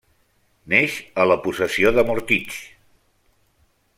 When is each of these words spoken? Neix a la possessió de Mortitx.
Neix 0.71 0.95
a 1.23 1.27
la 1.31 1.37
possessió 1.43 1.93
de 1.99 2.05
Mortitx. 2.09 2.59